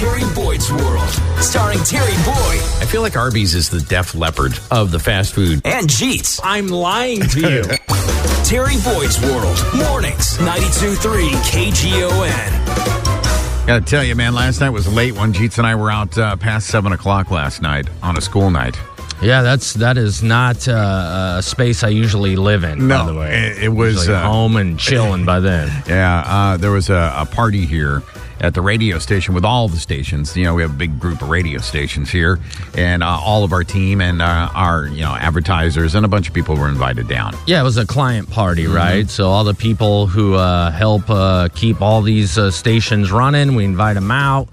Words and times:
Terry 0.00 0.22
Boyd's 0.34 0.72
World, 0.72 1.10
starring 1.42 1.78
Terry 1.80 2.14
Boyd 2.24 2.60
I 2.80 2.86
feel 2.88 3.02
like 3.02 3.16
Arby's 3.16 3.54
is 3.54 3.68
the 3.68 3.80
Def 3.80 4.14
Leppard 4.14 4.58
of 4.70 4.90
the 4.92 4.98
fast 4.98 5.34
food. 5.34 5.60
and 5.66 5.86
Jeetz. 5.88 6.40
I'm 6.42 6.68
lying 6.68 7.20
to 7.20 7.40
you. 7.40 7.62
Terry 8.44 8.76
Boyd's 8.82 9.20
World, 9.20 9.58
mornings, 9.76 10.38
92.3 10.38 11.32
KGON. 11.50 13.66
Got 13.66 13.80
to 13.80 13.84
tell 13.84 14.02
you, 14.02 14.16
man, 14.16 14.34
last 14.34 14.60
night 14.60 14.70
was 14.70 14.90
late 14.90 15.12
when 15.14 15.34
Jeetz 15.34 15.58
and 15.58 15.66
I 15.66 15.74
were 15.74 15.90
out 15.90 16.16
uh, 16.16 16.34
past 16.36 16.68
7 16.68 16.92
o'clock 16.92 17.30
last 17.30 17.60
night 17.60 17.86
on 18.02 18.16
a 18.16 18.22
school 18.22 18.50
night. 18.50 18.78
Yeah, 19.22 19.42
that's 19.42 19.74
that 19.74 19.98
is 19.98 20.22
not 20.22 20.66
uh, 20.66 21.34
a 21.38 21.42
space 21.42 21.84
I 21.84 21.88
usually 21.88 22.36
live 22.36 22.64
in. 22.64 22.88
No, 22.88 23.04
by 23.04 23.12
the 23.12 23.18
way, 23.18 23.34
it- 23.50 23.64
it 23.64 23.68
was, 23.68 24.08
uh, 24.08 24.22
home 24.22 24.56
and 24.56 24.78
chilling 24.78 25.26
by 25.26 25.40
then. 25.40 25.68
Yeah, 25.86 26.24
uh, 26.26 26.56
there 26.56 26.70
was 26.72 26.88
a, 26.88 27.12
a 27.18 27.26
party 27.26 27.66
here 27.66 28.02
at 28.40 28.54
the 28.54 28.60
radio 28.62 28.98
station 28.98 29.34
with 29.34 29.44
all 29.44 29.68
the 29.68 29.76
stations. 29.78 30.36
You 30.36 30.44
know, 30.44 30.54
we 30.54 30.62
have 30.62 30.70
a 30.70 30.76
big 30.76 30.98
group 30.98 31.20
of 31.22 31.28
radio 31.28 31.60
stations 31.60 32.10
here, 32.10 32.38
and 32.76 33.02
uh, 33.02 33.06
all 33.22 33.44
of 33.44 33.52
our 33.52 33.64
team 33.64 34.00
and 34.00 34.22
uh, 34.22 34.48
our 34.54 34.86
you 34.86 35.02
know 35.02 35.14
advertisers 35.14 35.94
and 35.94 36.04
a 36.04 36.08
bunch 36.08 36.28
of 36.28 36.34
people 36.34 36.56
were 36.56 36.68
invited 36.68 37.08
down. 37.08 37.34
Yeah, 37.46 37.60
it 37.60 37.64
was 37.64 37.76
a 37.76 37.86
client 37.86 38.30
party, 38.30 38.64
Mm-hmm. 38.64 38.74
right? 38.74 39.08
So 39.10 39.28
all 39.28 39.44
the 39.44 39.54
people 39.54 40.06
who 40.06 40.34
uh, 40.34 40.70
help 40.70 41.08
uh, 41.10 41.48
keep 41.54 41.80
all 41.82 42.02
these 42.02 42.38
uh, 42.38 42.50
stations 42.50 43.12
running, 43.12 43.54
we 43.54 43.64
invite 43.64 43.94
them 43.94 44.10
out. 44.10 44.48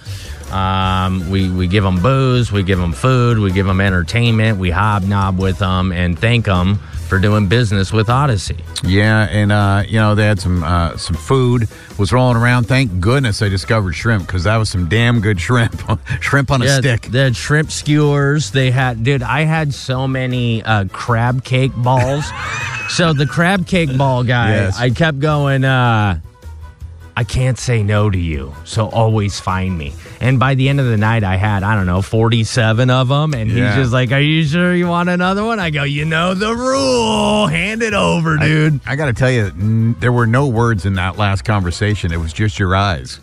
Um, 0.52 1.30
we 1.30 1.49
we 1.49 1.67
give 1.67 1.83
them 1.83 2.02
booze, 2.02 2.52
we 2.52 2.63
give 2.63 2.80
them 2.80 2.94
food, 2.94 3.38
we 3.39 3.52
give 3.52 3.66
them 3.66 3.81
entertainment, 3.81 4.58
we 4.59 4.69
hobnob 4.69 5.38
with 5.39 5.59
them, 5.59 5.91
and 5.91 6.17
thank 6.17 6.45
them 6.45 6.80
for 7.07 7.20
doing 7.20 7.47
business 7.47 7.91
with 7.91 8.07
Audacy. 8.07 8.59
Yeah, 8.84 9.27
and 9.29 9.52
uh, 9.52 9.84
you 9.88 9.99
know 9.99 10.16
they 10.16 10.25
had 10.25 10.39
some 10.39 10.63
uh, 10.63 10.97
some 10.97 11.16
food 11.16 11.67
was 11.97 12.13
rolling 12.13 12.38
around. 12.38 12.66
Thank 12.66 12.99
goodness 12.99 13.41
I 13.41 13.49
discovered 13.49 13.93
shrimp 13.93 14.27
because 14.27 14.43
that 14.43 14.57
was 14.57 14.70
some 14.70 14.88
damn 14.88 15.20
good 15.20 15.39
shrimp. 15.39 15.81
shrimp 16.21 16.52
on 16.52 16.61
a 16.61 16.66
yeah, 16.66 16.77
stick. 16.80 17.02
They 17.03 17.20
had 17.23 17.35
shrimp 17.35 17.71
skewers. 17.71 18.52
They 18.52 18.72
had, 18.72 19.03
dude, 19.03 19.23
I 19.23 19.41
had 19.41 19.73
so 19.73 20.08
many 20.08 20.63
uh, 20.63 20.85
crab 20.91 21.44
cake 21.44 21.72
balls. 21.75 22.25
so 22.89 23.13
the 23.13 23.25
crab 23.25 23.67
cake 23.67 23.95
ball 23.97 24.23
guy, 24.23 24.52
Yes. 24.52 24.80
I 24.80 24.89
kept 24.89 25.19
going, 25.19 25.63
uh, 25.63 26.19
I 27.19 27.23
can't 27.23 27.57
say 27.57 27.81
no 27.81 28.11
to 28.11 28.17
you. 28.17 28.53
So 28.63 28.89
always 28.89 29.39
find 29.39 29.75
me. 29.75 29.95
And 30.21 30.39
by 30.39 30.53
the 30.53 30.69
end 30.69 30.79
of 30.79 30.85
the 30.85 30.97
night, 30.97 31.23
I 31.23 31.35
had, 31.35 31.63
I 31.63 31.73
don't 31.73 31.87
know, 31.87 32.03
47 32.03 32.91
of 32.91 33.07
them. 33.07 33.33
And 33.33 33.49
Yeah. 33.49 33.69
he's 33.69 33.75
just 33.85 33.91
like, 33.91 34.11
Are 34.11 34.19
you 34.21 34.45
sure 34.45 34.75
you 34.75 34.87
want 34.87 35.09
another 35.09 35.43
one? 35.43 35.59
I 35.59 35.71
go, 35.71 35.81
You 35.83 36.05
know 36.05 36.35
the 36.35 36.53
rule. 36.55 37.47
Hand 37.47 37.81
it 37.81 37.95
over, 37.95 38.38
dude. 38.38 38.81
I 38.85 38.95
got 38.95 39.05
to 39.07 39.13
tell 39.13 39.31
you, 39.31 39.45
n- 39.47 39.95
there 39.99 40.11
were 40.11 40.27
no 40.27 40.45
words 40.47 40.85
in 40.85 40.93
that 40.93 41.17
last 41.17 41.43
conversation. 41.43 42.11
It 42.13 42.19
was 42.19 42.33
just 42.33 42.59
your 42.59 42.75
eyes 42.75 43.19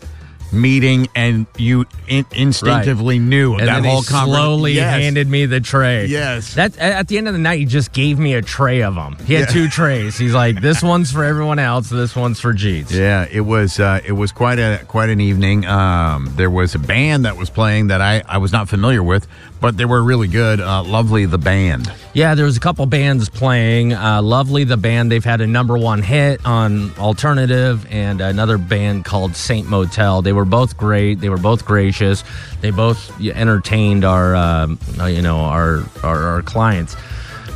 meeting, 0.55 1.07
and 1.15 1.45
you 1.57 1.85
in- 2.07 2.25
instinctively 2.31 3.19
knew 3.19 3.53
and 3.55 3.67
that 3.67 3.81
then 3.81 3.83
whole 3.83 4.01
he 4.01 4.07
conver- 4.07 4.25
slowly 4.25 4.73
Yes. 4.73 5.01
handed 5.01 5.29
me 5.29 5.45
the 5.45 5.59
tray. 5.59 6.05
Yes. 6.07 6.53
That 6.55 6.77
at 6.77 7.07
the 7.07 7.17
end 7.17 7.27
of 7.27 7.33
the 7.33 7.39
night, 7.39 7.59
he 7.59 7.65
just 7.65 7.91
gave 7.93 8.17
me 8.19 8.33
a 8.33 8.41
tray 8.41 8.81
of 8.81 8.95
them. 8.95 9.17
He 9.25 9.33
had 9.33 9.41
Yeah. 9.47 9.53
two 9.53 9.67
trays. 9.69 10.17
He's 10.17 10.33
like, 10.33 10.61
"This 10.61 10.81
one's 10.91 11.11
for 11.11 11.23
everyone 11.23 11.59
else. 11.59 11.89
This 11.89 12.15
one's 12.15 12.39
for 12.39 12.53
Jeetz." 12.53 12.91
Yeah, 12.91 13.25
it 13.31 13.41
was 13.41 13.79
uh, 13.79 13.99
it 14.05 14.13
was 14.13 14.31
quite 14.31 14.59
a 14.59 14.79
quite 14.87 15.09
an 15.09 15.19
evening. 15.21 15.65
Um, 15.65 16.31
there 16.35 16.49
was 16.49 16.75
a 16.75 16.79
band 16.79 17.25
that 17.25 17.37
was 17.37 17.49
playing 17.49 17.87
that 17.87 18.01
I, 18.01 18.23
I 18.27 18.37
was 18.37 18.51
not 18.51 18.69
familiar 18.69 19.03
with, 19.03 19.27
but 19.61 19.77
they 19.77 19.85
were 19.85 20.01
really 20.03 20.27
good. 20.27 20.59
Uh, 20.59 20.83
lovely 20.83 21.25
the 21.25 21.37
band. 21.37 21.91
Yeah, 22.13 22.35
there 22.35 22.45
was 22.45 22.55
a 22.55 22.61
couple 22.61 22.85
bands 22.85 23.27
playing. 23.29 23.93
Uh, 23.93 24.21
Lovely, 24.21 24.63
the 24.63 24.77
band. 24.77 25.11
They've 25.11 25.23
had 25.23 25.41
a 25.41 25.47
number 25.47 25.77
one 25.77 26.01
hit 26.01 26.39
on 26.45 26.93
alternative, 26.97 27.85
and 27.89 28.21
another 28.21 28.57
band 28.57 29.03
called 29.03 29.35
Saint 29.35 29.67
Motel. 29.69 30.21
They 30.21 30.31
were 30.31 30.44
both 30.45 30.77
great. 30.77 31.19
They 31.19 31.29
were 31.29 31.37
both 31.37 31.65
gracious. 31.65 32.23
They 32.61 32.71
both 32.71 33.19
entertained 33.21 34.05
our, 34.05 34.35
um, 34.35 34.79
you 34.97 35.21
know, 35.21 35.39
our, 35.39 35.83
our 36.03 36.23
our 36.23 36.41
clients. 36.41 36.95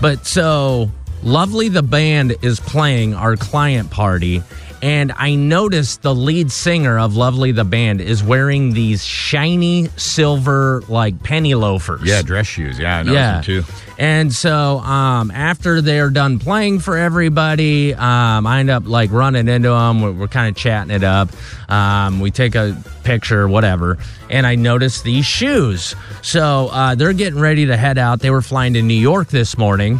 But 0.02 0.26
so 0.26 0.92
Lovely, 1.22 1.68
the 1.68 1.84
band 1.84 2.36
is 2.42 2.62
playing 2.62 3.14
our 3.14 3.36
client 3.36 3.92
party. 3.92 4.42
And 4.82 5.12
I 5.18 5.36
noticed 5.36 6.04
the 6.04 6.16
lead 6.16 6.52
singer 6.52 6.98
of 7.00 7.16
Lovely 7.18 7.52
the 7.52 7.66
Band 7.66 8.00
is 8.00 8.24
wearing 8.24 8.74
these 8.74 9.04
shiny 9.04 9.90
silver, 9.98 10.82
like 10.88 11.22
penny 11.22 11.54
loafers. 11.54 12.04
Yeah, 12.04 12.22
dress 12.22 12.48
shoes. 12.48 12.80
Yeah, 12.80 13.00
I 13.00 13.04
noticed 13.04 13.14
Yeah. 13.16 13.34
them 13.34 13.44
too. 13.44 13.64
And 13.98 14.32
so 14.34 14.80
um, 14.80 15.32
after 15.32 15.82
they're 15.82 16.10
done 16.10 16.40
playing 16.40 16.80
for 16.80 16.96
everybody, 16.96 17.94
um, 17.94 18.48
I 18.48 18.60
end 18.62 18.70
up 18.70 18.84
like 18.88 19.12
running 19.12 19.50
into 19.50 19.68
them. 19.70 20.02
We're, 20.02 20.14
we're 20.14 20.28
kind 20.30 20.48
of 20.48 20.56
chatting 20.56 20.92
it 20.92 21.04
up. 21.04 21.30
Um, 21.70 22.22
we 22.22 22.32
take 22.32 22.56
a 22.56 22.82
picture, 23.04 23.50
whatever. 23.50 23.98
And 24.30 24.48
I 24.48 24.56
noticed 24.56 25.04
these 25.04 25.26
shoes. 25.26 25.94
So 26.22 26.70
uh, 26.72 26.96
they're 26.96 27.12
getting 27.12 27.42
ready 27.42 27.66
to 27.66 27.76
head 27.76 27.98
out. 27.98 28.22
They 28.22 28.30
were 28.32 28.42
flying 28.42 28.74
to 28.76 28.82
New 28.82 28.94
York 28.94 29.28
this 29.28 29.58
morning. 29.58 30.00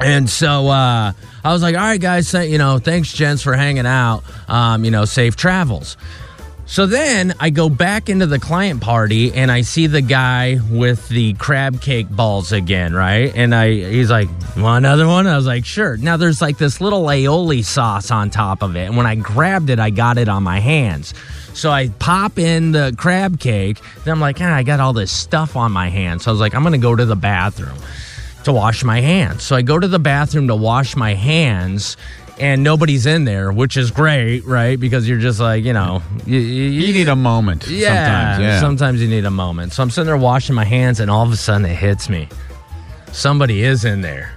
And 0.00 0.30
so 0.30 0.68
uh, 0.68 1.12
I 1.44 1.52
was 1.52 1.62
like, 1.62 1.74
all 1.74 1.82
right, 1.82 2.00
guys, 2.00 2.32
you 2.32 2.58
know, 2.58 2.78
thanks, 2.78 3.12
gents, 3.12 3.42
for 3.42 3.54
hanging 3.54 3.86
out. 3.86 4.22
Um, 4.48 4.84
you 4.84 4.90
know, 4.90 5.04
safe 5.04 5.36
travels. 5.36 5.96
So 6.64 6.86
then 6.86 7.34
I 7.40 7.50
go 7.50 7.68
back 7.68 8.08
into 8.08 8.26
the 8.26 8.38
client 8.38 8.80
party 8.80 9.32
and 9.34 9.50
I 9.50 9.62
see 9.62 9.88
the 9.88 10.00
guy 10.00 10.58
with 10.70 11.08
the 11.08 11.34
crab 11.34 11.80
cake 11.80 12.08
balls 12.08 12.52
again, 12.52 12.94
right? 12.94 13.34
And 13.34 13.52
I 13.52 13.72
he's 13.72 14.08
like, 14.08 14.28
"Want 14.56 14.86
another 14.86 15.08
one?" 15.08 15.26
I 15.26 15.36
was 15.36 15.46
like, 15.46 15.64
"Sure." 15.64 15.96
Now 15.96 16.16
there's 16.16 16.40
like 16.40 16.58
this 16.58 16.80
little 16.80 17.02
aioli 17.06 17.64
sauce 17.64 18.12
on 18.12 18.30
top 18.30 18.62
of 18.62 18.76
it, 18.76 18.86
and 18.86 18.96
when 18.96 19.06
I 19.06 19.16
grabbed 19.16 19.68
it, 19.68 19.80
I 19.80 19.90
got 19.90 20.16
it 20.16 20.28
on 20.28 20.44
my 20.44 20.60
hands. 20.60 21.12
So 21.54 21.72
I 21.72 21.88
pop 21.88 22.38
in 22.38 22.70
the 22.70 22.94
crab 22.96 23.40
cake. 23.40 23.80
Then 24.04 24.12
I'm 24.12 24.20
like, 24.20 24.40
ah, 24.40 24.54
I 24.54 24.62
got 24.62 24.78
all 24.78 24.92
this 24.92 25.10
stuff 25.10 25.56
on 25.56 25.72
my 25.72 25.88
hands. 25.88 26.22
So 26.22 26.30
I 26.30 26.32
was 26.32 26.40
like, 26.40 26.54
I'm 26.54 26.62
gonna 26.62 26.78
go 26.78 26.94
to 26.94 27.04
the 27.04 27.16
bathroom 27.16 27.78
to 28.44 28.52
wash 28.52 28.82
my 28.84 29.00
hands. 29.00 29.42
So 29.42 29.56
I 29.56 29.62
go 29.62 29.78
to 29.78 29.88
the 29.88 29.98
bathroom 29.98 30.48
to 30.48 30.56
wash 30.56 30.96
my 30.96 31.14
hands. 31.14 31.96
And 32.38 32.62
nobody's 32.62 33.04
in 33.04 33.26
there, 33.26 33.52
which 33.52 33.76
is 33.76 33.90
great, 33.90 34.46
right? 34.46 34.80
Because 34.80 35.06
you're 35.06 35.18
just 35.18 35.40
like, 35.40 35.62
you 35.62 35.74
know, 35.74 36.00
you, 36.24 36.38
You 36.38 36.94
need 36.94 37.08
a 37.08 37.14
moment. 37.14 37.66
yeah, 37.68 37.88
sometimes. 38.36 38.42
Yeah. 38.42 38.60
sometimes 38.60 39.02
you 39.02 39.08
need 39.08 39.26
a 39.26 39.30
moment. 39.30 39.74
So 39.74 39.82
I'm 39.82 39.90
sitting 39.90 40.06
there 40.06 40.16
washing 40.16 40.54
my 40.54 40.64
hands, 40.64 41.00
and 41.00 41.10
all 41.10 41.22
of 41.22 41.30
a 41.32 41.36
sudden 41.36 41.66
it 41.66 41.74
hits 41.74 42.08
me. 42.08 42.30
Somebody 43.12 43.62
is 43.62 43.84
in 43.84 44.00
there, 44.00 44.32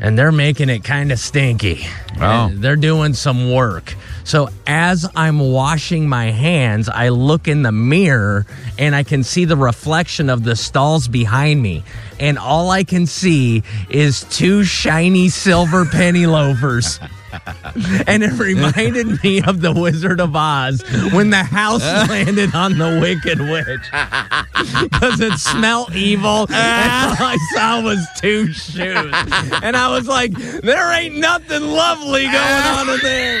and 0.00 0.18
they're 0.18 0.32
making 0.32 0.68
it 0.68 0.84
kind 0.84 1.12
of 1.12 1.18
stinky. 1.18 1.86
Oh. 2.20 2.48
And 2.48 2.58
They're 2.62 2.76
doing 2.76 3.14
some 3.14 3.50
work. 3.54 3.94
So 4.24 4.48
as 4.66 5.08
I'm 5.14 5.38
washing 5.38 6.08
my 6.08 6.26
hands, 6.26 6.88
I 6.88 7.08
look 7.08 7.48
in 7.48 7.62
the 7.62 7.72
mirror 7.72 8.46
and 8.78 8.94
I 8.94 9.02
can 9.02 9.22
see 9.24 9.44
the 9.44 9.56
reflection 9.56 10.30
of 10.30 10.44
the 10.44 10.56
stalls 10.56 11.08
behind 11.08 11.62
me. 11.62 11.82
And 12.20 12.38
all 12.38 12.70
I 12.70 12.84
can 12.84 13.06
see 13.06 13.62
is 13.90 14.24
two 14.24 14.64
shiny 14.64 15.28
silver 15.28 15.84
penny 15.84 16.26
loafers. 16.26 17.00
and 18.06 18.22
it 18.22 18.38
reminded 18.38 19.22
me 19.22 19.42
of 19.42 19.60
the 19.60 19.72
Wizard 19.72 20.20
of 20.20 20.36
Oz 20.36 20.82
when 21.12 21.30
the 21.30 21.42
house 21.42 21.82
landed 22.08 22.54
on 22.54 22.78
the 22.78 23.00
Wicked 23.00 23.40
Witch 23.40 23.90
because 24.90 25.20
it 25.20 25.38
smelled 25.38 25.94
evil, 25.94 26.46
and 26.50 26.50
all 26.50 27.16
I 27.18 27.38
saw 27.54 27.80
was 27.82 28.06
two 28.18 28.52
shoes, 28.52 29.14
and 29.62 29.76
I 29.76 29.88
was 29.88 30.06
like, 30.06 30.32
"There 30.32 30.92
ain't 30.92 31.16
nothing 31.16 31.62
lovely 31.62 32.24
going 32.24 32.36
on 32.36 32.90
in 32.90 33.00
there." 33.02 33.40